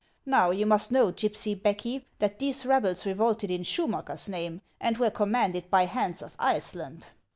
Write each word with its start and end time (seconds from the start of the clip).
Now, 0.25 0.49
you 0.49 0.65
must 0.65 0.91
know, 0.91 1.11
gypsy 1.11 1.53
Becky, 1.53 2.07
that 2.17 2.39
these 2.39 2.65
rebels 2.65 3.05
revolted 3.05 3.51
in 3.51 3.61
Schumacker's 3.61 4.27
name, 4.27 4.61
and 4.79 4.97
were 4.97 5.11
commanded 5.11 5.69
by 5.69 5.85
Hans 5.85 6.23
of 6.23 6.35
Iceland. 6.39 7.11